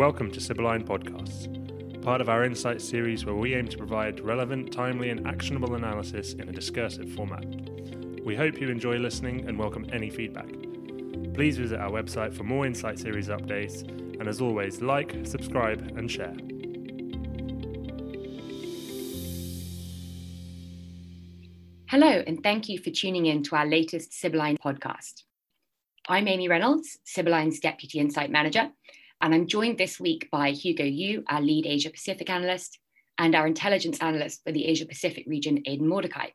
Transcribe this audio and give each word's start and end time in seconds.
Welcome 0.00 0.30
to 0.30 0.40
Sibylline 0.40 0.84
Podcasts, 0.84 2.00
part 2.00 2.22
of 2.22 2.30
our 2.30 2.42
Insight 2.42 2.80
series 2.80 3.26
where 3.26 3.34
we 3.34 3.54
aim 3.54 3.68
to 3.68 3.76
provide 3.76 4.20
relevant, 4.20 4.72
timely, 4.72 5.10
and 5.10 5.26
actionable 5.26 5.74
analysis 5.74 6.32
in 6.32 6.48
a 6.48 6.52
discursive 6.52 7.12
format. 7.12 7.44
We 8.24 8.34
hope 8.34 8.58
you 8.62 8.70
enjoy 8.70 8.96
listening 8.96 9.46
and 9.46 9.58
welcome 9.58 9.84
any 9.92 10.08
feedback. 10.08 10.48
Please 11.34 11.58
visit 11.58 11.78
our 11.78 11.90
website 11.90 12.32
for 12.32 12.44
more 12.44 12.64
Insight 12.64 12.98
series 12.98 13.28
updates, 13.28 13.82
and 14.18 14.26
as 14.26 14.40
always, 14.40 14.80
like, 14.80 15.14
subscribe, 15.24 15.92
and 15.98 16.10
share. 16.10 16.34
Hello, 21.90 22.22
and 22.26 22.42
thank 22.42 22.70
you 22.70 22.78
for 22.78 22.88
tuning 22.88 23.26
in 23.26 23.42
to 23.42 23.54
our 23.54 23.66
latest 23.66 24.14
Sibylline 24.14 24.56
podcast. 24.64 25.24
I'm 26.08 26.26
Amy 26.26 26.48
Reynolds, 26.48 26.96
Sibylline's 27.04 27.60
Deputy 27.60 27.98
Insight 27.98 28.30
Manager, 28.30 28.70
and 29.20 29.34
I'm 29.34 29.46
joined 29.46 29.76
this 29.76 30.00
week 30.00 30.28
by 30.30 30.52
Hugo 30.52 30.84
Yu, 30.84 31.22
our 31.28 31.42
lead 31.42 31.66
Asia 31.66 31.90
Pacific 31.90 32.30
analyst, 32.30 32.78
and 33.18 33.34
our 33.34 33.46
intelligence 33.46 33.98
analyst 34.00 34.42
for 34.44 34.52
the 34.52 34.66
Asia 34.66 34.86
Pacific 34.86 35.26
region, 35.26 35.62
Aidan 35.66 35.88
Mordecai. 35.88 36.28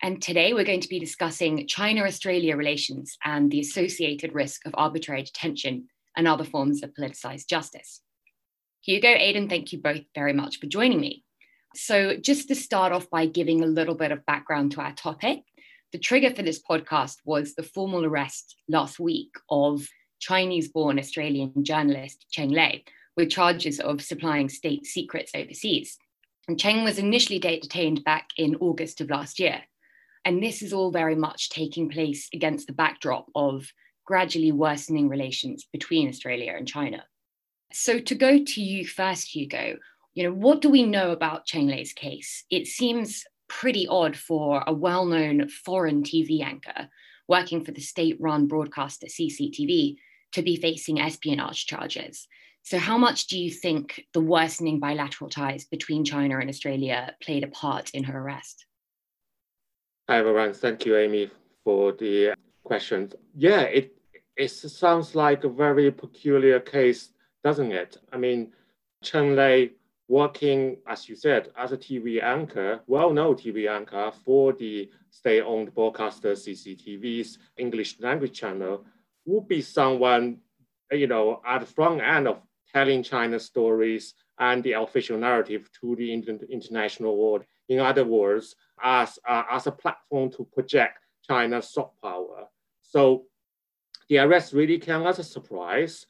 And 0.00 0.20
today 0.20 0.54
we're 0.54 0.64
going 0.64 0.80
to 0.80 0.88
be 0.88 0.98
discussing 0.98 1.66
China 1.66 2.04
Australia 2.04 2.56
relations 2.56 3.18
and 3.24 3.50
the 3.50 3.60
associated 3.60 4.34
risk 4.34 4.66
of 4.66 4.74
arbitrary 4.74 5.22
detention 5.22 5.88
and 6.16 6.26
other 6.26 6.44
forms 6.44 6.82
of 6.82 6.94
politicized 6.98 7.46
justice. 7.46 8.00
Hugo, 8.80 9.08
Aidan, 9.08 9.48
thank 9.48 9.72
you 9.72 9.80
both 9.80 10.02
very 10.14 10.32
much 10.32 10.58
for 10.58 10.66
joining 10.66 10.98
me. 10.98 11.24
So, 11.74 12.16
just 12.16 12.48
to 12.48 12.54
start 12.54 12.92
off 12.92 13.08
by 13.10 13.26
giving 13.26 13.62
a 13.62 13.66
little 13.66 13.94
bit 13.94 14.12
of 14.12 14.26
background 14.26 14.72
to 14.72 14.80
our 14.80 14.92
topic, 14.92 15.40
the 15.92 15.98
trigger 15.98 16.34
for 16.34 16.42
this 16.42 16.60
podcast 16.60 17.16
was 17.24 17.54
the 17.54 17.62
formal 17.62 18.04
arrest 18.04 18.56
last 18.68 18.98
week 18.98 19.30
of 19.50 19.86
Chinese 20.22 20.68
born 20.68 21.00
Australian 21.00 21.52
journalist 21.64 22.26
Cheng 22.30 22.50
Lei 22.50 22.84
with 23.16 23.28
charges 23.28 23.80
of 23.80 24.00
supplying 24.00 24.48
state 24.48 24.86
secrets 24.86 25.32
overseas. 25.34 25.98
And 26.46 26.58
Cheng 26.58 26.84
was 26.84 26.98
initially 26.98 27.40
detained 27.40 28.04
back 28.04 28.28
in 28.38 28.56
August 28.56 29.00
of 29.00 29.10
last 29.10 29.40
year. 29.40 29.62
And 30.24 30.40
this 30.40 30.62
is 30.62 30.72
all 30.72 30.92
very 30.92 31.16
much 31.16 31.50
taking 31.50 31.88
place 31.88 32.28
against 32.32 32.68
the 32.68 32.72
backdrop 32.72 33.26
of 33.34 33.66
gradually 34.06 34.52
worsening 34.52 35.08
relations 35.08 35.66
between 35.72 36.08
Australia 36.08 36.54
and 36.56 36.68
China. 36.68 37.04
So, 37.72 37.98
to 37.98 38.14
go 38.14 38.44
to 38.44 38.62
you 38.62 38.86
first, 38.86 39.34
Hugo, 39.34 39.76
you 40.14 40.22
know, 40.22 40.32
what 40.32 40.60
do 40.60 40.68
we 40.68 40.84
know 40.84 41.10
about 41.10 41.46
Cheng 41.46 41.66
Lei's 41.66 41.92
case? 41.92 42.44
It 42.48 42.68
seems 42.68 43.24
pretty 43.48 43.88
odd 43.88 44.16
for 44.16 44.62
a 44.66 44.72
well 44.72 45.04
known 45.04 45.48
foreign 45.48 46.04
TV 46.04 46.42
anchor 46.42 46.88
working 47.26 47.64
for 47.64 47.72
the 47.72 47.80
state 47.80 48.16
run 48.20 48.46
broadcaster 48.46 49.06
CCTV 49.06 49.96
to 50.32 50.42
be 50.42 50.56
facing 50.56 51.00
espionage 51.00 51.66
charges. 51.66 52.26
So, 52.64 52.78
how 52.78 52.96
much 52.96 53.26
do 53.26 53.38
you 53.38 53.50
think 53.50 54.06
the 54.12 54.20
worsening 54.20 54.78
bilateral 54.78 55.28
ties 55.28 55.64
between 55.64 56.04
China 56.04 56.38
and 56.38 56.48
Australia 56.48 57.14
played 57.20 57.44
a 57.44 57.48
part 57.48 57.90
in 57.90 58.04
her 58.04 58.18
arrest? 58.18 58.66
Hi, 60.08 60.18
everyone. 60.18 60.52
Thank 60.52 60.86
you, 60.86 60.96
Amy, 60.96 61.30
for 61.64 61.92
the 61.92 62.34
question. 62.62 63.12
Yeah, 63.34 63.62
it, 63.62 63.96
it 64.36 64.48
sounds 64.48 65.14
like 65.14 65.44
a 65.44 65.48
very 65.48 65.90
peculiar 65.90 66.60
case, 66.60 67.10
doesn't 67.42 67.72
it? 67.72 67.98
I 68.12 68.16
mean, 68.16 68.52
Cheng 69.02 69.34
Lei 69.34 69.72
working, 70.08 70.76
as 70.86 71.08
you 71.08 71.16
said, 71.16 71.50
as 71.56 71.72
a 71.72 71.76
TV 71.76 72.22
anchor, 72.22 72.80
well-known 72.86 73.34
TV 73.34 73.68
anchor 73.68 74.12
for 74.24 74.52
the 74.52 74.90
state-owned 75.10 75.74
broadcaster 75.74 76.32
CCTV's 76.32 77.38
English 77.56 77.98
language 78.00 78.38
channel, 78.38 78.84
would 79.24 79.48
be 79.48 79.62
someone, 79.62 80.38
you 80.90 81.06
know, 81.06 81.40
at 81.46 81.60
the 81.60 81.66
front 81.66 82.00
end 82.00 82.28
of 82.28 82.40
telling 82.72 83.02
China 83.02 83.38
stories 83.38 84.14
and 84.38 84.62
the 84.62 84.72
official 84.72 85.18
narrative 85.18 85.68
to 85.80 85.94
the 85.96 86.12
international 86.12 87.16
world. 87.16 87.44
In 87.68 87.78
other 87.78 88.04
words, 88.04 88.56
as, 88.82 89.18
uh, 89.28 89.44
as 89.50 89.66
a 89.66 89.72
platform 89.72 90.30
to 90.32 90.48
project 90.52 90.98
China's 91.26 91.72
soft 91.72 92.00
power. 92.02 92.48
So 92.80 93.24
the 94.08 94.18
arrest 94.18 94.52
really 94.52 94.78
came 94.78 95.06
as 95.06 95.18
a 95.18 95.24
surprise. 95.24 96.06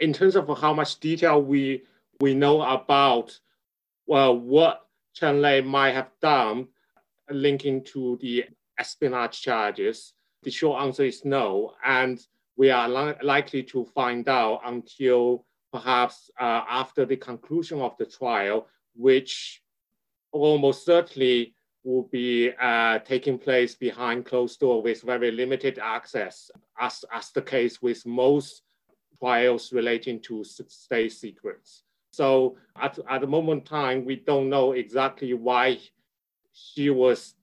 In 0.00 0.12
terms 0.12 0.36
of 0.36 0.48
how 0.58 0.72
much 0.72 1.00
detail 1.00 1.42
we, 1.42 1.82
we 2.20 2.34
know 2.34 2.62
about 2.62 3.38
well, 4.06 4.38
what 4.38 4.86
Cheng 5.14 5.40
Lei 5.40 5.60
might 5.60 5.92
have 5.92 6.10
done 6.22 6.68
linking 7.28 7.82
to 7.84 8.18
the 8.20 8.44
espionage 8.78 9.40
charges, 9.40 10.12
the 10.46 10.52
short 10.52 10.80
answer 10.80 11.04
is 11.04 11.24
no. 11.24 11.74
And 11.84 12.24
we 12.56 12.70
are 12.70 12.88
li 12.88 13.14
likely 13.22 13.62
to 13.64 13.84
find 13.84 14.26
out 14.28 14.60
until 14.64 15.44
perhaps 15.72 16.30
uh, 16.40 16.62
after 16.82 17.04
the 17.04 17.16
conclusion 17.16 17.80
of 17.80 17.96
the 17.98 18.06
trial, 18.06 18.68
which 18.94 19.60
almost 20.30 20.86
certainly 20.86 21.52
will 21.82 22.08
be 22.12 22.52
uh, 22.60 23.00
taking 23.00 23.38
place 23.38 23.74
behind 23.74 24.24
closed 24.24 24.60
door 24.60 24.80
with 24.82 25.02
very 25.02 25.30
limited 25.32 25.80
access, 25.80 26.50
as, 26.78 27.04
as 27.12 27.30
the 27.32 27.42
case 27.42 27.82
with 27.82 28.06
most 28.06 28.62
trials 29.18 29.72
relating 29.72 30.20
to 30.20 30.44
state 30.44 31.12
secrets. 31.12 31.82
So 32.12 32.56
at, 32.80 32.98
at 33.10 33.20
the 33.20 33.26
moment 33.26 33.64
time, 33.66 34.04
we 34.04 34.16
don't 34.16 34.48
know 34.48 34.72
exactly 34.72 35.34
why 35.34 35.80
she 36.52 36.90
was 36.90 37.34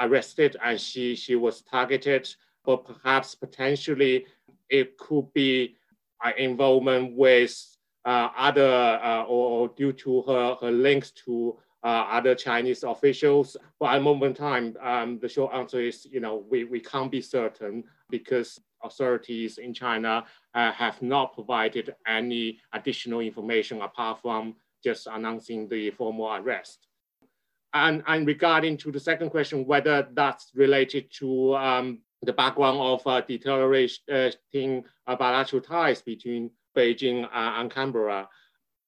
arrested 0.00 0.56
and 0.64 0.80
she, 0.80 1.14
she 1.14 1.36
was 1.36 1.62
targeted, 1.62 2.32
but 2.64 2.84
perhaps 2.84 3.34
potentially 3.34 4.26
it 4.68 4.96
could 4.98 5.32
be 5.32 5.76
uh, 6.24 6.30
involvement 6.38 7.16
with 7.16 7.54
uh, 8.04 8.28
other 8.36 9.00
uh, 9.02 9.24
or, 9.24 9.68
due 9.68 9.92
to 9.92 10.22
her, 10.22 10.56
her 10.60 10.70
links 10.70 11.10
to 11.10 11.56
uh, 11.84 12.06
other 12.10 12.34
Chinese 12.34 12.84
officials. 12.84 13.56
But 13.78 13.86
at 13.86 13.98
the 13.98 14.04
moment 14.04 14.36
time, 14.36 14.76
um, 14.80 15.18
the 15.20 15.28
short 15.28 15.52
answer 15.54 15.80
is, 15.80 16.06
you 16.10 16.20
know, 16.20 16.44
we, 16.48 16.64
we 16.64 16.80
can't 16.80 17.10
be 17.10 17.20
certain 17.20 17.84
because 18.10 18.60
authorities 18.84 19.58
in 19.58 19.72
China 19.72 20.24
uh, 20.54 20.72
have 20.72 21.00
not 21.02 21.34
provided 21.34 21.94
any 22.06 22.58
additional 22.72 23.20
information 23.20 23.80
apart 23.82 24.20
from 24.20 24.54
just 24.82 25.06
announcing 25.06 25.68
the 25.68 25.90
formal 25.90 26.34
arrest. 26.34 26.88
And, 27.74 28.02
and 28.06 28.26
regarding 28.26 28.76
to 28.78 28.92
the 28.92 29.00
second 29.00 29.30
question, 29.30 29.66
whether 29.66 30.08
that's 30.12 30.50
related 30.54 31.10
to 31.18 31.56
um, 31.56 32.00
the 32.22 32.32
background 32.32 32.78
of 32.78 33.06
uh, 33.06 33.22
deteriorating 33.22 34.84
uh, 35.06 35.16
bilateral 35.16 35.62
ties 35.62 36.02
between 36.02 36.50
Beijing 36.76 37.28
and 37.32 37.70
Canberra, 37.70 38.28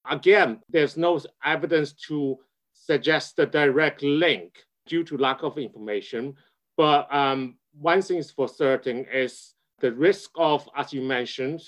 again, 0.08 0.60
there's 0.68 0.96
no 0.96 1.18
evidence 1.44 1.92
to 2.08 2.38
suggest 2.72 3.38
a 3.38 3.46
direct 3.46 4.02
link 4.02 4.52
due 4.86 5.04
to 5.04 5.16
lack 5.16 5.42
of 5.42 5.56
information. 5.56 6.34
But 6.76 7.12
um, 7.14 7.56
one 7.80 8.02
thing 8.02 8.18
is 8.18 8.30
for 8.30 8.48
certain 8.48 9.06
is 9.12 9.54
the 9.80 9.92
risk 9.92 10.30
of, 10.36 10.68
as 10.76 10.92
you 10.92 11.00
mentioned, 11.00 11.62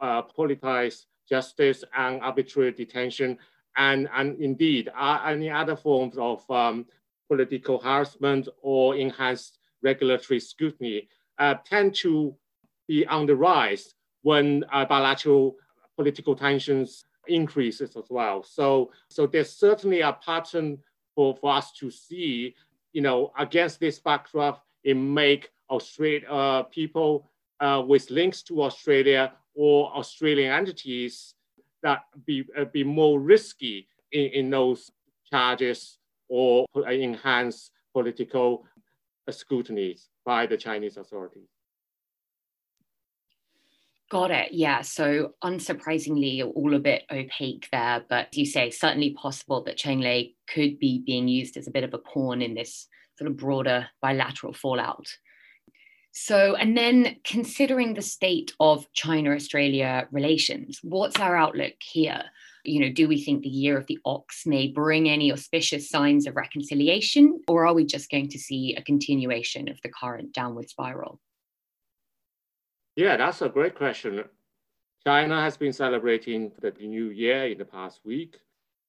uh, 0.00 0.22
politicized 0.22 1.06
justice 1.28 1.84
and 1.96 2.20
arbitrary 2.20 2.72
detention 2.72 3.38
and, 3.76 4.08
and 4.14 4.40
indeed 4.40 4.90
uh, 4.96 5.22
any 5.26 5.50
other 5.50 5.76
forms 5.76 6.16
of 6.18 6.48
um, 6.50 6.86
political 7.28 7.78
harassment 7.78 8.48
or 8.62 8.96
enhanced 8.96 9.58
regulatory 9.82 10.40
scrutiny 10.40 11.08
uh, 11.38 11.54
tend 11.64 11.94
to 11.94 12.34
be 12.86 13.06
on 13.06 13.26
the 13.26 13.34
rise 13.34 13.94
when 14.22 14.64
uh, 14.72 14.84
bilateral 14.84 15.56
political 15.96 16.34
tensions 16.34 17.04
increases 17.28 17.96
as 17.96 18.04
well. 18.10 18.42
So, 18.42 18.90
so 19.08 19.26
there's 19.26 19.50
certainly 19.50 20.00
a 20.00 20.12
pattern 20.12 20.78
for, 21.14 21.36
for 21.36 21.52
us 21.52 21.72
to 21.80 21.90
see, 21.90 22.54
you 22.92 23.02
know, 23.02 23.32
against 23.38 23.80
this 23.80 23.98
backdrop, 23.98 24.64
it 24.84 24.94
make 24.94 25.50
Australia 25.70 26.28
uh, 26.28 26.62
people 26.64 27.30
uh, 27.60 27.82
with 27.86 28.10
links 28.10 28.42
to 28.42 28.62
Australia 28.62 29.32
or 29.54 29.94
Australian 29.96 30.52
entities 30.52 31.34
that 31.82 32.02
be, 32.26 32.44
uh, 32.58 32.64
be 32.66 32.84
more 32.84 33.20
risky 33.20 33.88
in, 34.12 34.26
in 34.26 34.50
those 34.50 34.90
charges 35.30 35.98
or 36.28 36.66
enhance 36.88 37.70
political 37.92 38.64
scrutiny 39.30 39.96
by 40.24 40.46
the 40.46 40.56
Chinese 40.56 40.96
authorities. 40.96 41.48
Got 44.10 44.30
it. 44.30 44.52
Yeah. 44.52 44.82
So, 44.82 45.32
unsurprisingly, 45.42 46.44
all 46.44 46.74
a 46.74 46.78
bit 46.78 47.04
opaque 47.10 47.66
there, 47.72 48.04
but 48.10 48.36
you 48.36 48.44
say 48.44 48.68
certainly 48.68 49.14
possible 49.14 49.62
that 49.64 49.78
Cheng 49.78 50.00
Lei 50.00 50.34
could 50.46 50.78
be 50.78 51.02
being 51.06 51.28
used 51.28 51.56
as 51.56 51.66
a 51.66 51.70
bit 51.70 51.82
of 51.82 51.94
a 51.94 51.98
pawn 51.98 52.42
in 52.42 52.52
this 52.52 52.88
sort 53.16 53.30
of 53.30 53.38
broader 53.38 53.86
bilateral 54.02 54.52
fallout. 54.52 55.06
So, 56.12 56.56
and 56.56 56.76
then 56.76 57.16
considering 57.24 57.94
the 57.94 58.02
state 58.02 58.52
of 58.60 58.86
China 58.92 59.30
Australia 59.30 60.06
relations, 60.12 60.78
what's 60.82 61.18
our 61.18 61.34
outlook 61.34 61.72
here? 61.82 62.22
You 62.64 62.80
know, 62.80 62.92
do 62.92 63.08
we 63.08 63.22
think 63.22 63.42
the 63.42 63.48
year 63.48 63.78
of 63.78 63.86
the 63.86 63.98
ox 64.04 64.46
may 64.46 64.68
bring 64.68 65.08
any 65.08 65.32
auspicious 65.32 65.88
signs 65.88 66.26
of 66.26 66.36
reconciliation, 66.36 67.40
or 67.48 67.66
are 67.66 67.72
we 67.72 67.86
just 67.86 68.10
going 68.10 68.28
to 68.28 68.38
see 68.38 68.74
a 68.76 68.82
continuation 68.82 69.68
of 69.68 69.80
the 69.82 69.88
current 69.88 70.34
downward 70.34 70.68
spiral? 70.68 71.18
Yeah, 72.94 73.16
that's 73.16 73.40
a 73.40 73.48
great 73.48 73.74
question. 73.74 74.22
China 75.06 75.40
has 75.40 75.56
been 75.56 75.72
celebrating 75.72 76.52
the 76.60 76.72
new 76.78 77.08
year 77.08 77.46
in 77.46 77.56
the 77.56 77.64
past 77.64 78.00
week. 78.04 78.36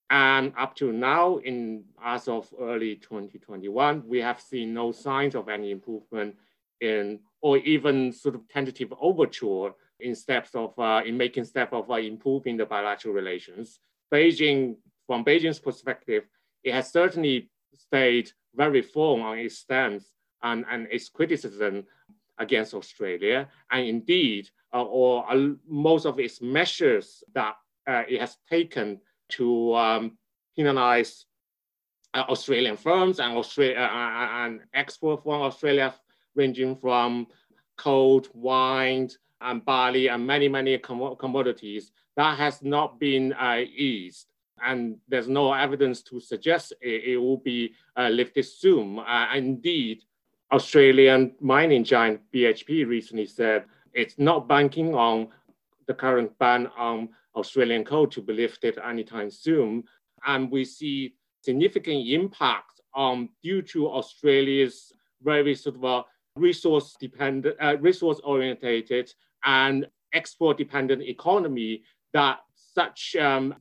And 0.10 0.54
up 0.58 0.76
to 0.76 0.92
now, 0.92 1.38
in 1.38 1.86
as 2.04 2.28
of 2.28 2.54
early 2.60 2.98
2021, 2.98 4.04
we 4.06 4.20
have 4.20 4.42
seen 4.42 4.74
no 4.74 4.92
signs 4.92 5.36
of 5.36 5.48
any 5.48 5.72
improvement 5.72 6.36
or 7.42 7.58
even 7.58 8.12
sort 8.12 8.36
of 8.36 8.48
tentative 8.48 8.94
overture 9.00 9.74
in 10.00 10.16
steps 10.16 10.56
of, 10.56 10.78
uh, 10.78 11.02
in 11.06 11.18
making 11.18 11.46
steps 11.46 11.74
of 11.74 11.90
uh, 11.90 11.96
improving 11.96 12.58
the 12.58 12.66
bilateral 12.66 13.14
relations. 13.14 13.80
Beijing, 14.14 14.76
from 15.08 15.24
Beijing's 15.26 15.60
perspective, 15.60 16.24
it 16.64 16.74
has 16.74 16.92
certainly 16.92 17.50
stayed 17.74 18.32
very 18.56 18.82
firm 18.82 19.22
on 19.22 19.38
its 19.38 19.58
stance 19.60 20.06
and, 20.42 20.66
and 20.70 20.88
its 20.92 21.10
criticism 21.10 21.86
against 22.38 22.74
Australia. 22.74 23.48
And 23.72 23.88
indeed, 23.88 24.50
uh, 24.74 24.84
or 24.84 25.30
uh, 25.32 25.50
most 25.68 26.06
of 26.06 26.20
its 26.20 26.42
measures 26.42 27.24
that 27.34 27.56
uh, 27.88 28.04
it 28.08 28.20
has 28.20 28.38
taken 28.50 29.00
to 29.30 29.76
um, 29.76 30.18
penalize 30.56 31.26
uh, 32.14 32.26
Australian 32.30 32.78
firms 32.78 33.20
and 33.20 33.38
Australia 33.38 33.78
and 33.78 34.62
export 34.74 35.24
from 35.24 35.42
Australia, 35.42 35.94
ranging 36.36 36.76
from 36.76 37.28
coal, 37.78 38.24
wine, 38.34 39.10
and 39.42 39.66
barley, 39.66 40.08
and 40.08 40.26
many, 40.26 40.48
many 40.48 40.78
com 40.78 41.16
commodities, 41.18 41.92
that 42.16 42.38
has 42.38 42.62
not 42.62 43.00
been 43.00 43.34
uh, 43.34 43.62
eased. 43.76 44.28
And 44.64 44.98
there's 45.08 45.28
no 45.28 45.54
evidence 45.54 46.02
to 46.04 46.20
suggest 46.20 46.74
it, 46.82 47.04
it 47.04 47.18
will 47.18 47.38
be 47.38 47.74
uh, 47.98 48.08
lifted 48.10 48.46
soon. 48.46 49.00
Uh, 49.00 49.28
indeed, 49.36 50.04
Australian 50.52 51.34
mining 51.42 51.84
giant 51.84 52.22
BHP 52.34 52.88
recently 52.88 53.26
said 53.26 53.66
it's 53.94 54.18
not 54.18 54.48
banking 54.48 54.94
on 54.94 55.30
the 55.88 55.94
current 55.94 56.32
ban 56.40 56.68
on 56.78 57.10
Australian 57.36 57.84
coal 57.84 58.08
to 58.08 58.22
be 58.22 58.34
lifted 58.34 58.78
anytime 58.78 59.30
soon. 59.30 59.84
And 60.26 60.50
we 60.50 60.64
see 60.64 61.16
significant 61.42 62.08
impact 62.08 62.82
um, 62.96 63.30
due 63.44 63.62
to 63.64 63.90
Australia's 63.90 64.94
very 65.22 65.56
sort 65.56 65.76
of 65.76 65.84
a 65.84 66.04
resource 66.36 66.96
dependent, 67.00 67.56
uh, 67.62 67.78
resource 67.80 68.20
orientated 68.24 69.14
and 69.46 69.88
export 70.14 70.58
dependent 70.58 71.02
economy 71.02 71.84
that 72.14 72.40
such, 72.56 73.16
um, 73.16 73.56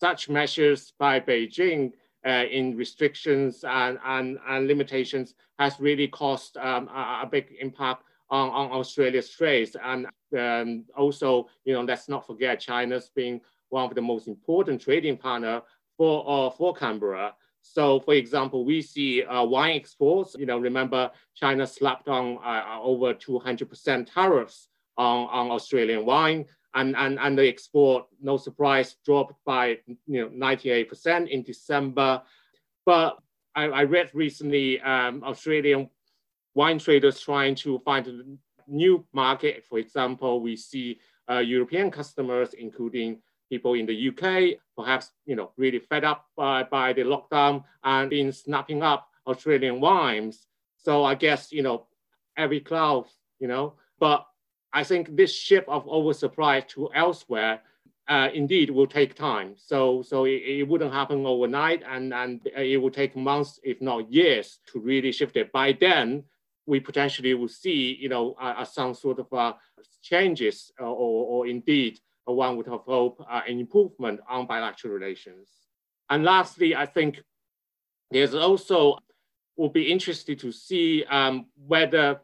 such 0.00 0.28
measures 0.28 0.92
by 0.98 1.20
Beijing 1.20 1.92
uh, 2.26 2.44
in 2.50 2.76
restrictions 2.76 3.64
and, 3.66 3.98
and, 4.04 4.38
and 4.48 4.66
limitations 4.66 5.34
has 5.58 5.78
really 5.80 6.08
caused 6.08 6.56
um, 6.58 6.88
a, 6.88 7.20
a, 7.22 7.28
big 7.30 7.54
impact 7.60 8.02
on, 8.30 8.50
on 8.50 8.70
Australia's 8.72 9.30
trade. 9.30 9.70
And 9.82 10.06
um, 10.38 10.84
also, 10.96 11.48
you 11.64 11.74
know, 11.74 11.82
let's 11.82 12.08
not 12.08 12.26
forget 12.26 12.60
China's 12.60 13.10
being 13.14 13.40
one 13.70 13.84
of 13.84 13.94
the 13.94 14.02
most 14.02 14.28
important 14.28 14.80
trading 14.80 15.16
partner 15.16 15.62
for, 15.96 16.24
uh, 16.28 16.50
for 16.50 16.74
Canberra. 16.74 17.34
So, 17.62 18.00
for 18.00 18.14
example, 18.14 18.64
we 18.64 18.82
see 18.82 19.22
uh, 19.22 19.44
wine 19.44 19.76
exports. 19.76 20.34
You 20.38 20.46
know, 20.46 20.58
remember 20.58 21.10
China 21.34 21.66
slapped 21.66 22.08
on 22.08 22.38
uh, 22.44 22.78
over 22.80 23.14
200% 23.14 24.12
tariffs 24.12 24.68
on, 24.96 25.28
on 25.28 25.50
Australian 25.50 26.04
wine, 26.04 26.46
and, 26.74 26.96
and, 26.96 27.18
and 27.18 27.38
the 27.38 27.48
export, 27.48 28.06
no 28.20 28.36
surprise, 28.36 28.96
dropped 29.04 29.34
by 29.44 29.78
you 30.06 30.20
know 30.22 30.28
98% 30.28 31.28
in 31.28 31.42
December. 31.42 32.22
But 32.84 33.18
I, 33.54 33.64
I 33.64 33.84
read 33.84 34.10
recently 34.14 34.80
um, 34.80 35.22
Australian 35.24 35.90
wine 36.54 36.78
traders 36.78 37.20
trying 37.20 37.54
to 37.56 37.78
find 37.80 38.06
a 38.06 38.22
new 38.66 39.04
market. 39.12 39.64
For 39.68 39.78
example, 39.78 40.40
we 40.40 40.56
see 40.56 41.00
uh, 41.30 41.38
European 41.38 41.90
customers, 41.90 42.54
including 42.54 43.20
people 43.48 43.74
in 43.74 43.86
the 43.86 44.08
UK, 44.08 44.58
perhaps 44.76 45.12
you 45.26 45.36
know 45.36 45.50
really 45.56 45.78
fed 45.78 46.04
up 46.04 46.26
by, 46.36 46.62
by 46.64 46.92
the 46.92 47.02
lockdown 47.02 47.64
and 47.84 48.10
been 48.10 48.32
snapping 48.32 48.82
up 48.82 49.08
Australian 49.26 49.80
wines. 49.80 50.46
So 50.76 51.04
I 51.04 51.14
guess 51.14 51.52
you 51.52 51.62
know 51.62 51.86
every 52.36 52.60
cloud, 52.60 53.06
you 53.38 53.48
know. 53.48 53.74
But 53.98 54.26
I 54.72 54.84
think 54.84 55.16
this 55.16 55.34
shift 55.34 55.68
of 55.68 55.88
oversupply 55.88 56.60
to 56.72 56.90
elsewhere 56.94 57.60
uh, 58.08 58.28
indeed 58.32 58.70
will 58.70 58.86
take 58.86 59.14
time. 59.14 59.54
So, 59.56 60.02
so 60.02 60.24
it, 60.24 60.42
it, 60.46 60.68
wouldn't 60.68 60.92
happen 60.92 61.26
overnight 61.26 61.82
and, 61.86 62.14
and 62.14 62.40
it 62.56 62.78
will 62.78 62.90
take 62.90 63.14
months, 63.14 63.60
if 63.62 63.82
not 63.82 64.10
years, 64.10 64.60
to 64.72 64.80
really 64.80 65.12
shift 65.12 65.36
it. 65.36 65.52
By 65.52 65.72
then, 65.72 66.24
we 66.66 66.80
potentially 66.80 67.34
will 67.34 67.48
see, 67.48 67.98
you 68.00 68.08
know, 68.08 68.34
uh, 68.40 68.64
some 68.64 68.94
sort 68.94 69.18
of 69.18 69.32
uh, 69.32 69.52
changes 70.02 70.72
or, 70.78 70.86
or 70.86 71.46
indeed 71.46 72.00
one 72.32 72.56
would 72.56 72.66
have 72.66 72.80
hope 72.80 73.24
uh, 73.28 73.40
an 73.46 73.58
improvement 73.58 74.20
on 74.28 74.46
bilateral 74.46 74.94
relations. 74.94 75.48
And 76.10 76.24
lastly, 76.24 76.74
I 76.74 76.86
think 76.86 77.20
there's 78.10 78.34
also 78.34 78.98
will 79.56 79.68
be 79.68 79.90
interested 79.90 80.38
to 80.38 80.52
see 80.52 81.04
um, 81.10 81.46
whether 81.66 82.20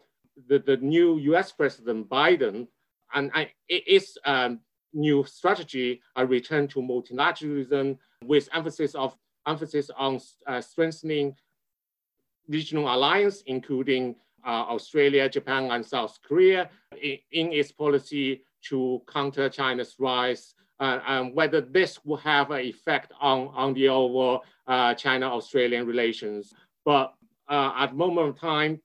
the, 0.49 0.59
the 0.61 0.77
new 0.79 1.19
US 1.19 1.53
President 1.53 2.09
Biden 2.09 2.69
and, 3.13 3.31
and 3.35 3.49
its 3.69 4.17
um, 4.25 4.61
new 4.93 5.25
strategy, 5.25 6.01
a 6.17 6.25
return 6.25 6.69
to 6.69 6.81
multilateralism 6.81 7.99
with 8.25 8.49
emphasis 8.55 8.95
of 8.95 9.17
emphasis 9.47 9.91
on 9.97 10.21
uh, 10.47 10.61
strengthening 10.61 11.35
regional 12.49 12.95
alliance, 12.95 13.43
including 13.47 14.15
uh, 14.47 14.65
Australia, 14.69 15.29
Japan, 15.29 15.71
and 15.71 15.85
South 15.85 16.19
Korea 16.27 16.71
in, 17.01 17.19
in, 17.33 17.53
its 17.53 17.73
policy 17.73 18.43
to 18.69 19.03
counter 19.13 19.49
China's 19.49 19.97
rise, 19.99 20.55
uh, 20.81 21.01
and 21.07 21.35
whether 21.35 21.61
this 21.61 22.05
will 22.05 22.17
have 22.17 22.51
an 22.51 22.61
effect 22.61 23.13
on, 23.21 23.49
on 23.55 23.75
the 23.75 23.89
overall 23.89 24.45
uh, 24.67 24.95
China-Australian 24.95 25.87
relations. 25.87 26.53
But 26.85 27.15
uh, 27.49 27.73
at 27.77 27.91
the 27.91 27.97
moment 27.97 28.29
of 28.29 28.41
time, 28.41 28.81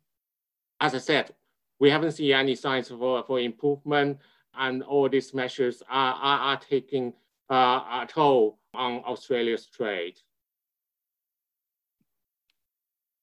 as 0.79 0.95
I 0.95 0.99
said, 0.99 1.33
we 1.79 1.89
haven't 1.89 2.11
seen 2.11 2.33
any 2.33 2.55
signs 2.55 2.89
for, 2.89 3.23
for 3.23 3.39
improvement 3.39 4.19
and 4.57 4.83
all 4.83 5.07
these 5.09 5.33
measures 5.33 5.81
are, 5.89 6.13
are, 6.13 6.39
are 6.39 6.59
taking 6.59 7.13
uh, 7.49 8.01
a 8.03 8.07
toll 8.07 8.59
on 8.73 8.99
Australia's 8.99 9.65
trade. 9.67 10.19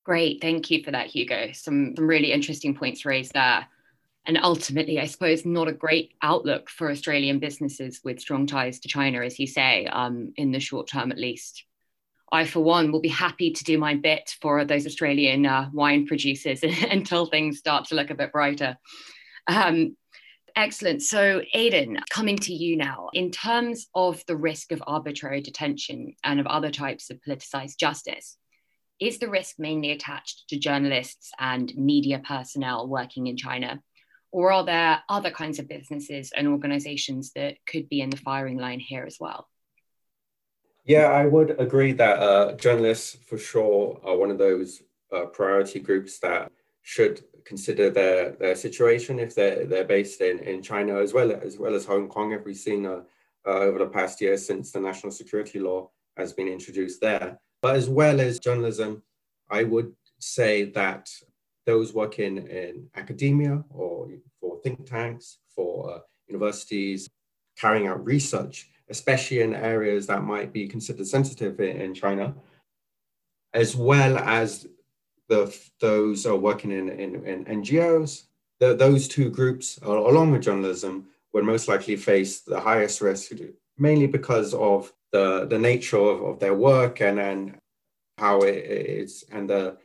Great, 0.04 0.40
thank 0.40 0.70
you 0.70 0.82
for 0.82 0.92
that, 0.92 1.08
Hugo. 1.08 1.50
Some, 1.52 1.94
some 1.96 2.06
really 2.06 2.32
interesting 2.32 2.74
points 2.74 3.04
raised 3.04 3.32
there. 3.34 3.66
And 4.26 4.38
ultimately, 4.42 4.98
I 4.98 5.06
suppose 5.06 5.46
not 5.46 5.68
a 5.68 5.72
great 5.72 6.14
outlook 6.20 6.68
for 6.68 6.90
Australian 6.90 7.38
businesses 7.38 8.00
with 8.02 8.20
strong 8.20 8.46
ties 8.46 8.80
to 8.80 8.88
China, 8.88 9.22
as 9.22 9.38
you 9.38 9.46
say, 9.46 9.86
um, 9.86 10.32
in 10.36 10.50
the 10.50 10.58
short 10.58 10.88
term 10.88 11.12
at 11.12 11.18
least. 11.18 11.64
I, 12.32 12.44
for 12.44 12.60
one, 12.60 12.90
will 12.90 13.00
be 13.00 13.08
happy 13.08 13.52
to 13.52 13.64
do 13.64 13.78
my 13.78 13.94
bit 13.94 14.34
for 14.40 14.64
those 14.64 14.84
Australian 14.84 15.46
uh, 15.46 15.70
wine 15.72 16.06
producers 16.06 16.62
until 16.90 17.26
things 17.26 17.58
start 17.58 17.86
to 17.86 17.94
look 17.94 18.10
a 18.10 18.16
bit 18.16 18.32
brighter. 18.32 18.76
Um, 19.46 19.96
excellent. 20.56 21.02
So, 21.02 21.42
Aidan, 21.54 22.00
coming 22.10 22.36
to 22.38 22.52
you 22.52 22.76
now, 22.76 23.10
in 23.12 23.30
terms 23.30 23.86
of 23.94 24.24
the 24.26 24.36
risk 24.36 24.72
of 24.72 24.82
arbitrary 24.88 25.40
detention 25.40 26.14
and 26.24 26.40
of 26.40 26.48
other 26.48 26.72
types 26.72 27.10
of 27.10 27.20
politicized 27.26 27.78
justice, 27.78 28.36
is 28.98 29.18
the 29.18 29.28
risk 29.28 29.56
mainly 29.60 29.92
attached 29.92 30.48
to 30.48 30.58
journalists 30.58 31.30
and 31.38 31.72
media 31.76 32.20
personnel 32.26 32.88
working 32.88 33.28
in 33.28 33.36
China? 33.36 33.80
Or 34.36 34.52
are 34.52 34.66
there 34.66 35.02
other 35.08 35.30
kinds 35.30 35.58
of 35.58 35.66
businesses 35.66 36.30
and 36.36 36.46
organizations 36.46 37.32
that 37.36 37.54
could 37.66 37.88
be 37.88 38.02
in 38.02 38.10
the 38.10 38.18
firing 38.18 38.58
line 38.58 38.80
here 38.80 39.04
as 39.06 39.16
well? 39.18 39.48
Yeah, 40.84 41.06
I 41.06 41.24
would 41.24 41.58
agree 41.58 41.92
that 41.92 42.18
uh, 42.18 42.52
journalists 42.56 43.16
for 43.26 43.38
sure 43.38 43.98
are 44.04 44.14
one 44.14 44.30
of 44.30 44.36
those 44.36 44.82
uh, 45.10 45.24
priority 45.24 45.80
groups 45.80 46.18
that 46.18 46.52
should 46.82 47.24
consider 47.46 47.88
their, 47.88 48.32
their 48.32 48.54
situation 48.56 49.18
if 49.18 49.34
they're, 49.34 49.64
they're 49.64 49.84
based 49.84 50.20
in, 50.20 50.40
in 50.40 50.60
China 50.60 51.00
as 51.00 51.14
well 51.14 51.32
as 51.32 51.56
well 51.56 51.74
as 51.74 51.86
Hong 51.86 52.06
Kong. 52.06 52.32
Have 52.32 52.44
we've 52.44 52.58
seen 52.58 52.84
uh, 52.84 53.04
uh, 53.46 53.60
over 53.60 53.78
the 53.78 53.86
past 53.86 54.20
year 54.20 54.36
since 54.36 54.70
the 54.70 54.80
national 54.80 55.12
security 55.12 55.60
law 55.60 55.88
has 56.18 56.34
been 56.34 56.48
introduced 56.48 57.00
there? 57.00 57.38
But 57.62 57.76
as 57.76 57.88
well 57.88 58.20
as 58.20 58.38
journalism, 58.38 59.02
I 59.48 59.62
would 59.62 59.94
say 60.18 60.64
that 60.72 61.08
those 61.66 61.92
working 61.92 62.38
in 62.38 62.88
academia 62.94 63.62
or 63.70 64.08
for 64.40 64.60
think 64.62 64.86
tanks, 64.86 65.38
for 65.54 65.94
uh, 65.94 65.98
universities, 66.28 67.08
carrying 67.58 67.86
out 67.88 68.04
research 68.04 68.70
especially 68.88 69.40
in 69.40 69.54
areas 69.54 70.06
that 70.06 70.22
might 70.22 70.52
be 70.52 70.68
considered 70.68 71.06
sensitive 71.06 71.58
in, 71.60 71.80
in 71.80 71.94
China, 71.94 72.34
as 73.52 73.74
well 73.74 74.16
as 74.18 74.66
the, 75.28 75.54
those 75.80 76.26
are 76.26 76.36
working 76.36 76.70
in, 76.70 76.88
in, 76.88 77.24
in 77.26 77.44
NGOs. 77.44 78.24
The, 78.60 78.74
those 78.74 79.08
two 79.08 79.30
groups, 79.30 79.78
along 79.82 80.32
with 80.32 80.42
journalism, 80.42 81.06
would 81.32 81.44
most 81.44 81.68
likely 81.68 81.96
face 81.96 82.40
the 82.40 82.60
highest 82.60 83.00
risk, 83.00 83.32
mainly 83.76 84.06
because 84.06 84.54
of 84.54 84.92
the, 85.12 85.46
the 85.46 85.58
nature 85.58 85.98
of, 85.98 86.22
of 86.22 86.38
their 86.38 86.54
work 86.54 87.00
and, 87.00 87.18
and 87.18 87.58
how 88.18 88.40
it 88.42 88.54
is, 88.54 89.24
and 89.30 89.50
the, 89.50 89.76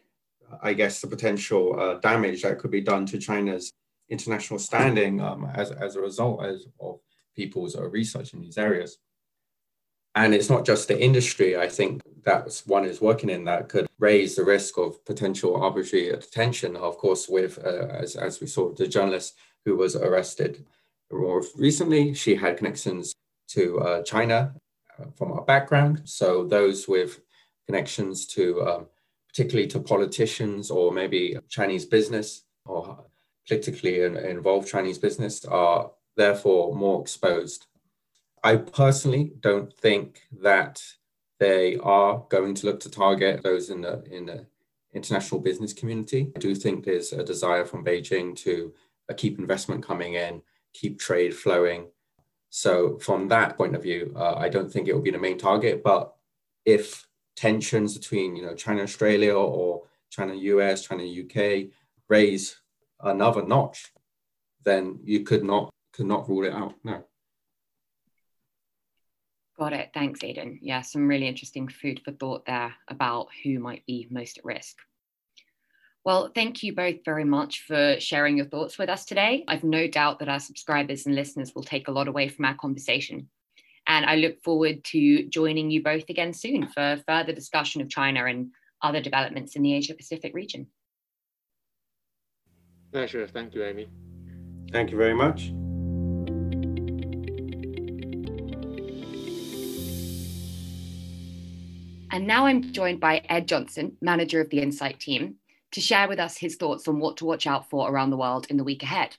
I 0.62 0.74
guess, 0.74 1.02
the 1.02 1.08
potential 1.08 1.80
uh, 1.80 1.96
damage 1.96 2.42
that 2.42 2.60
could 2.60 2.72
be 2.72 2.82
done 2.82 3.06
to 3.08 3.18
China's 3.18 3.72
international 4.10 4.60
standing 4.60 5.22
um, 5.22 5.50
as, 5.54 5.72
as 5.72 5.96
a 5.96 6.02
result 6.02 6.44
as, 6.44 6.68
of 6.80 7.00
people's 7.36 7.76
uh, 7.76 7.88
research 7.88 8.34
in 8.34 8.42
these 8.42 8.58
areas. 8.58 8.98
And 10.16 10.34
it's 10.34 10.50
not 10.50 10.66
just 10.66 10.88
the 10.88 11.02
industry, 11.02 11.58
I 11.58 11.70
think 11.70 12.02
that 12.26 12.62
one 12.66 12.84
is 12.84 13.00
working 13.00 13.30
in 13.30 13.46
that 13.46 13.70
could 13.70 13.88
raise 13.98 14.36
the 14.36 14.44
risk 14.44 14.78
of 14.78 15.04
potential 15.06 15.56
arbitrary 15.56 16.10
detention. 16.10 16.76
Of 16.76 16.98
course, 16.98 17.30
with, 17.30 17.58
uh, 17.64 17.88
as, 18.04 18.18
as 18.18 18.42
we 18.42 18.48
saw, 18.48 18.74
the 18.74 18.88
journalist 18.88 19.36
who 19.64 19.78
was 19.78 19.96
arrested 19.96 20.66
more 21.12 21.44
recently, 21.56 22.14
she 22.14 22.36
had 22.36 22.58
connections 22.58 23.14
to 23.50 23.80
uh, 23.80 24.04
China 24.04 24.54
uh, 25.00 25.06
from 25.16 25.32
our 25.32 25.44
background. 25.44 26.02
So 26.04 26.44
those 26.44 26.90
with 26.90 27.22
connections 27.66 28.26
to, 28.28 28.62
um, 28.68 28.86
particularly 29.32 29.68
to 29.68 29.80
politicians 29.80 30.70
or 30.70 30.92
maybe 30.92 31.38
Chinese 31.50 31.86
business 31.86 32.44
or 32.66 33.06
politically 33.48 34.04
involved 34.04 34.68
Chinese 34.68 34.98
business 34.98 35.46
are 35.46 35.92
therefore 36.18 36.76
more 36.76 37.02
exposed. 37.02 37.68
I 38.44 38.58
personally 38.58 39.32
don't 39.40 39.72
think 39.74 40.22
that 40.42 40.84
they 41.40 41.78
are 41.78 42.24
going 42.30 42.56
to 42.56 42.66
look 42.66 42.80
to 42.82 42.90
target 42.90 43.42
those 43.42 43.70
in 43.70 43.82
the 43.82 44.04
in 44.12 44.26
the 44.26 44.46
international 44.94 45.40
business 45.40 45.74
community. 45.74 46.32
I 46.36 46.40
do 46.40 46.54
think 46.54 46.84
there's 46.84 47.14
a 47.14 47.24
desire 47.24 47.66
from 47.66 47.86
Beijing 47.86 48.36
to 48.38 48.74
uh, 49.10 49.14
keep 49.14 49.40
investment 49.40 49.86
coming 49.86 50.16
in, 50.16 50.42
keep 50.74 51.00
trade 51.00 51.34
flowing. 51.34 51.88
So 52.50 52.98
from 53.00 53.30
that 53.30 53.58
point 53.58 53.76
of 53.76 53.84
view, 53.84 54.14
uh, 54.16 54.36
I 54.36 54.50
don't 54.50 54.72
think 54.72 54.88
it 54.88 54.94
will 54.94 55.02
be 55.02 55.12
the 55.12 55.18
main 55.18 55.38
target. 55.38 55.82
But 55.82 56.14
if 56.66 57.08
tensions 57.42 57.98
between 57.98 58.36
you 58.36 58.44
know 58.44 58.54
China 58.54 58.84
Australia 58.84 59.34
or 59.36 59.82
China 60.12 60.36
US, 60.36 60.86
China 60.86 61.04
UK 61.04 61.72
raise 62.08 62.62
another 63.02 63.44
notch, 63.44 63.92
then 64.64 65.00
you 65.04 65.24
could 65.24 65.44
not 65.44 65.74
could 65.92 66.06
not 66.06 66.30
rule 66.30 66.46
it 66.46 66.54
out. 66.54 66.76
No. 66.84 67.04
Got 69.58 69.74
it. 69.74 69.90
Thanks, 69.94 70.24
Aidan. 70.24 70.60
Yeah, 70.62 70.82
some 70.82 71.08
really 71.08 71.28
interesting 71.28 71.68
food 71.68 72.02
for 72.06 72.12
thought 72.12 72.46
there 72.46 72.74
about 72.88 73.28
who 73.44 73.60
might 73.60 73.86
be 73.86 74.08
most 74.12 74.38
at 74.38 74.46
risk. 74.46 74.78
Well, 76.04 76.32
thank 76.34 76.64
you 76.64 76.74
both 76.74 77.04
very 77.06 77.26
much 77.26 77.64
for 77.68 78.00
sharing 78.00 78.38
your 78.38 78.48
thoughts 78.48 78.78
with 78.78 78.90
us 78.90 79.06
today. 79.06 79.44
I've 79.48 79.64
no 79.64 79.88
doubt 79.88 80.20
that 80.20 80.30
our 80.30 80.40
subscribers 80.40 81.06
and 81.06 81.16
listeners 81.16 81.54
will 81.54 81.64
take 81.64 81.88
a 81.88 81.92
lot 81.92 82.08
away 82.08 82.28
from 82.28 82.46
our 82.46 82.56
conversation. 82.56 83.30
And 83.92 84.06
I 84.06 84.16
look 84.16 84.42
forward 84.42 84.86
to 84.86 85.28
joining 85.28 85.70
you 85.70 85.84
both 85.84 86.08
again 86.08 86.32
soon 86.32 86.66
for 86.66 87.04
further 87.06 87.34
discussion 87.34 87.82
of 87.82 87.90
China 87.90 88.24
and 88.24 88.52
other 88.82 89.02
developments 89.02 89.58
in 89.58 89.64
the 89.64 89.74
Asia 89.74 89.94
Pacific 89.94 90.34
region. 90.34 90.68
Pleasure. 92.94 93.28
Thank 93.28 93.54
you, 93.54 93.66
Amy. 93.66 93.90
Thank 94.72 94.92
you 94.92 94.98
very 94.98 95.14
much. 95.14 95.50
And 102.14 102.26
now 102.26 102.46
I'm 102.46 102.72
joined 102.72 103.02
by 103.02 103.22
Ed 103.28 103.46
Johnson, 103.46 103.98
manager 104.00 104.40
of 104.40 104.50
the 104.50 104.62
Insight 104.62 105.02
team, 105.02 105.36
to 105.74 105.82
share 105.82 106.08
with 106.08 106.20
us 106.20 106.38
his 106.38 106.56
thoughts 106.56 106.88
on 106.88 107.02
what 107.02 107.18
to 107.18 107.26
watch 107.26 107.46
out 107.46 107.70
for 107.70 107.92
around 107.92 108.12
the 108.12 108.18
world 108.18 108.48
in 108.50 108.56
the 108.56 108.64
week 108.64 108.84
ahead. 108.84 109.18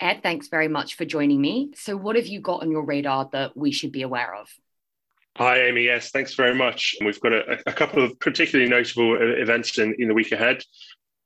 Ed, 0.00 0.20
thanks 0.22 0.48
very 0.48 0.68
much 0.68 0.96
for 0.96 1.04
joining 1.04 1.40
me. 1.40 1.72
So, 1.76 1.96
what 1.96 2.16
have 2.16 2.26
you 2.26 2.40
got 2.40 2.62
on 2.62 2.70
your 2.70 2.84
radar 2.84 3.28
that 3.32 3.56
we 3.56 3.70
should 3.70 3.92
be 3.92 4.02
aware 4.02 4.34
of? 4.34 4.48
Hi, 5.36 5.62
Amy. 5.62 5.84
Yes, 5.84 6.10
thanks 6.10 6.34
very 6.34 6.54
much. 6.54 6.94
We've 7.04 7.20
got 7.20 7.32
a, 7.32 7.58
a 7.66 7.72
couple 7.72 8.04
of 8.04 8.18
particularly 8.20 8.70
notable 8.70 9.16
events 9.20 9.78
in, 9.78 9.94
in 9.98 10.08
the 10.08 10.14
week 10.14 10.32
ahead. 10.32 10.62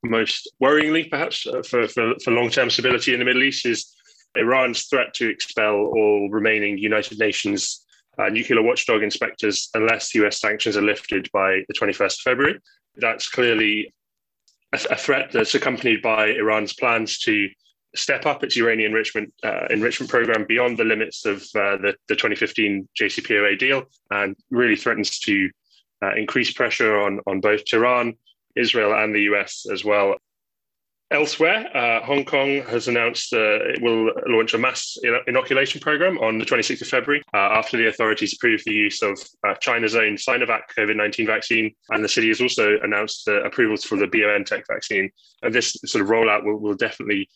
Most 0.03 0.51
worryingly, 0.63 1.11
perhaps, 1.11 1.47
uh, 1.47 1.63
for, 1.63 1.89
for, 1.89 2.15
for 2.23 2.31
long 2.31 2.51
term 2.51 2.71
stability 2.71 3.13
in 3.13 3.19
the 3.19 3.25
Middle 3.25 3.43
East 3.43 3.67
is 3.67 3.95
Iran's 4.35 4.85
threat 4.85 5.13
to 5.15 5.29
expel 5.29 5.75
all 5.75 6.29
remaining 6.31 6.79
United 6.79 7.19
Nations 7.19 7.85
uh, 8.19 8.29
nuclear 8.29 8.63
watchdog 8.63 9.03
inspectors 9.03 9.71
unless 9.75 10.15
US 10.15 10.41
sanctions 10.41 10.77
are 10.77 10.83
lifted 10.83 11.29
by 11.33 11.63
the 11.69 11.75
21st 11.75 12.05
of 12.05 12.21
February. 12.21 12.59
That's 12.97 13.29
clearly 13.29 13.95
a, 14.73 14.81
a 14.91 14.97
threat 14.97 15.31
that's 15.33 15.55
accompanied 15.55 16.03
by 16.03 16.29
Iran's 16.29 16.73
plans 16.73 17.19
to 17.21 17.49
step 17.99 18.27
up 18.27 18.45
its 18.45 18.57
uranium 18.57 18.91
enrichment 18.91 19.33
uh, 19.45 19.67
enrichment 19.71 20.11
program 20.11 20.45
beyond 20.47 20.79
the 20.79 20.85
limits 20.85 21.25
of 21.27 21.43
uh, 21.55 21.77
the, 21.77 21.95
the 22.09 22.17
2015 22.17 22.89
JCPOA 23.01 23.59
deal 23.59 23.85
and 24.11 24.37
really 24.51 24.77
threatens 24.77 25.19
to 25.21 25.51
uh, 26.03 26.15
increase 26.15 26.53
pressure 26.53 26.99
on, 26.99 27.21
on 27.27 27.41
both 27.41 27.65
Tehran, 27.65 28.15
Israel, 28.57 28.95
and 28.95 29.15
the 29.15 29.23
US 29.23 29.67
as 29.73 29.85
well 29.85 30.17
Elsewhere, 31.11 31.75
uh, 31.75 32.05
Hong 32.05 32.27
Kong 32.27 32.61
has 32.69 32.87
announced 32.87 33.33
uh, 33.33 33.61
it 33.65 33.81
will 33.81 34.13
launch 34.27 34.53
a 34.53 34.59
mass 34.59 34.95
inoculation 35.27 35.81
program 35.81 36.19
on 36.19 36.37
the 36.37 36.45
26th 36.45 36.83
of 36.83 36.89
February 36.89 37.23
uh, 37.33 37.39
after 37.39 37.79
the 37.79 37.89
authorities 37.89 38.35
approved 38.35 38.65
the 38.67 38.75
use 38.75 39.01
of 39.01 39.19
China's 39.61 39.97
own 39.97 40.17
Sinovac 40.17 40.61
COVID 40.77 40.97
19 40.97 41.27
vaccine. 41.27 41.75
And 41.89 42.05
the 42.05 42.11
city 42.11 42.29
has 42.29 42.43
also 42.43 42.79
announced 42.83 43.27
uh, 43.27 43.43
approvals 43.43 43.85
for 43.85 43.97
the 43.97 44.05
BioNTech 44.05 44.65
vaccine. 44.69 45.11
And 45.41 45.55
this 45.55 45.79
sort 45.87 46.05
of 46.05 46.11
rollout 46.11 46.45
will, 46.45 46.59
will 46.59 46.75
definitely 46.75 47.31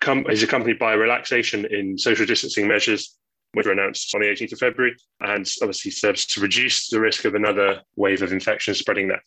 come 0.00 0.26
is 0.30 0.42
accompanied 0.42 0.78
by 0.78 0.94
a 0.94 0.98
relaxation 0.98 1.66
in 1.66 1.98
social 1.98 2.26
distancing 2.26 2.68
measures 2.68 3.16
which 3.52 3.66
were 3.66 3.72
announced 3.72 4.14
on 4.14 4.20
the 4.20 4.26
18th 4.26 4.52
of 4.52 4.58
February, 4.58 4.94
and 5.20 5.48
obviously 5.62 5.90
serves 5.90 6.26
to 6.26 6.40
reduce 6.40 6.88
the 6.88 7.00
risk 7.00 7.24
of 7.24 7.34
another 7.34 7.80
wave 7.96 8.22
of 8.22 8.32
infection 8.32 8.74
spreading 8.74 9.08
there. 9.08 9.22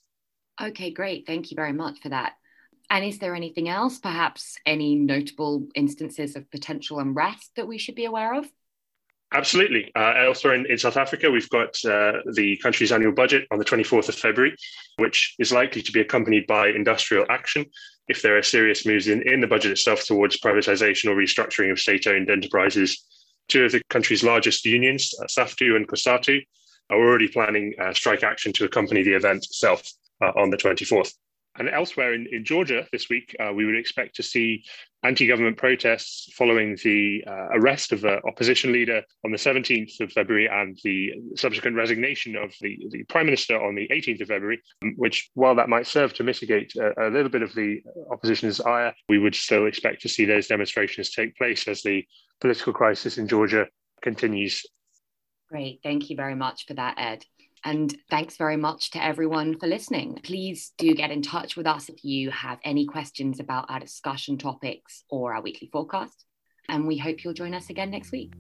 Okay, 0.62 0.92
great. 0.92 1.26
Thank 1.26 1.50
you 1.50 1.56
very 1.56 1.74
much 1.74 2.00
for 2.02 2.10
that. 2.10 2.34
And 2.90 3.04
is 3.04 3.20
there 3.20 3.36
anything 3.36 3.68
else, 3.70 3.98
perhaps 4.00 4.58
any 4.66 4.96
notable 4.96 5.68
instances 5.76 6.36
of 6.36 6.52
potential 6.52 7.00
unrest 7.00 7.52
that 7.56 7.68
we 7.68 7.78
should 7.78 7.96
be 7.96 8.06
aware 8.06 8.36
of? 8.36 8.46
Absolutely. 9.34 9.90
Uh, 9.96 10.14
elsewhere 10.18 10.56
in, 10.56 10.66
in, 10.66 10.78
South 10.78 10.98
Africa, 10.98 11.32
we've 11.32 11.50
got 11.50 11.70
uh, 11.86 12.20
the 12.34 12.58
country's 12.62 12.92
annual 12.92 13.14
budget 13.14 13.48
on 13.50 13.60
the 13.60 13.66
24th 13.66 14.10
of 14.10 14.16
February, 14.16 14.54
which 14.98 15.36
is 15.40 15.54
likely 15.54 15.82
to 15.82 15.92
be 15.94 16.02
accompanied 16.02 16.46
by 16.48 16.68
industrial 16.68 17.26
action 17.30 17.66
if 18.10 18.22
there 18.22 18.38
are 18.38 18.44
serious 18.44 18.86
moves 18.86 19.08
in, 19.08 19.22
in 19.22 19.40
the 19.40 19.48
budget 19.48 19.72
itself 19.72 20.04
towards 20.04 20.42
privatization 20.42 21.06
or 21.10 21.16
restructuring 21.16 21.72
of 21.72 21.80
state 21.80 22.08
owned 22.08 22.30
enterprises. 22.30 23.06
Two 23.48 23.64
of 23.64 23.72
the 23.72 23.82
country's 23.90 24.24
largest 24.24 24.66
unions, 24.66 25.14
uh, 25.22 25.26
SAFTU 25.26 25.78
and 25.78 25.88
COSATU, 25.88 26.42
are 26.90 26.98
already 26.98 27.30
planning 27.30 27.74
uh, 27.82 27.94
strike 27.94 28.24
action 28.24 28.52
to 28.54 28.66
accompany 28.66 29.02
the 29.02 29.14
event 29.14 29.46
itself 29.46 29.90
uh, 30.22 30.32
on 30.36 30.50
the 30.50 30.58
24th. 30.58 31.14
And 31.58 31.70
elsewhere 31.70 32.14
in, 32.14 32.28
in 32.32 32.46
Georgia 32.46 32.88
this 32.92 33.10
week, 33.10 33.36
uh, 33.40 33.52
we 33.54 33.66
would 33.66 33.76
expect 33.76 34.16
to 34.16 34.24
see 34.24 34.64
anti 35.04 35.28
government 35.28 35.58
protests 35.58 36.32
following 36.34 36.78
the 36.84 37.24
uh, 37.28 37.48
arrest 37.54 37.92
of 37.92 38.06
an 38.06 38.20
opposition 38.26 38.72
leader 38.72 39.02
on 39.26 39.32
the 39.32 39.38
17th 39.38 40.00
of 40.00 40.12
February 40.14 40.48
and 40.52 40.78
the 40.84 41.12
subsequent 41.36 41.76
resignation 41.76 42.38
of 42.38 42.54
the, 42.62 42.78
the 42.92 43.04
prime 43.04 43.26
minister 43.26 43.62
on 43.62 43.76
the 43.76 43.88
18th 43.90 44.22
of 44.22 44.28
February, 44.30 44.62
um, 44.84 44.94
which, 44.96 45.30
while 45.34 45.56
that 45.56 45.70
might 45.70 45.88
serve 45.88 46.14
to 46.14 46.24
mitigate 46.24 46.74
a, 46.76 47.08
a 47.08 47.10
little 47.10 47.30
bit 47.30 47.42
of 47.42 47.54
the 47.54 47.82
opposition's 48.12 48.62
ire, 48.62 48.94
we 49.10 49.18
would 49.18 49.36
still 49.36 49.68
expect 49.68 50.02
to 50.02 50.10
see 50.10 50.26
those 50.26 50.48
demonstrations 50.48 51.12
take 51.12 51.36
place 51.36 51.68
as 51.68 51.82
the 51.82 52.06
political 52.40 52.72
crisis 52.72 53.18
in 53.18 53.28
Georgia 53.28 53.68
continues. 54.02 54.66
Great. 55.50 55.82
Thank 55.84 56.10
you 56.10 56.16
very 56.16 56.36
much 56.36 56.66
for 56.66 56.76
that, 56.76 56.96
Ed. 56.98 57.26
And 57.64 57.96
thanks 58.10 58.38
very 58.38 58.58
much 58.58 58.92
to 58.92 59.04
everyone 59.04 59.60
for 59.60 59.68
listening. 59.68 60.20
Please 60.24 60.74
do 60.78 60.94
get 60.96 61.12
in 61.12 61.22
touch 61.22 61.56
with 61.56 61.68
us 61.68 61.90
if 61.90 62.04
you 62.04 62.32
have 62.32 62.60
any 62.64 62.86
questions 62.86 63.40
about 63.40 63.70
our 63.70 63.80
discussion 63.80 64.38
topics 64.38 65.04
or 65.10 65.34
our 65.34 65.42
weekly 65.42 65.70
forecast. 65.72 66.26
And 66.70 66.88
we 66.88 66.98
hope 66.98 67.24
you'll 67.24 67.34
join 67.34 67.54
us 67.54 67.70
again 67.70 67.92
next 67.92 68.12
week. 68.12 68.34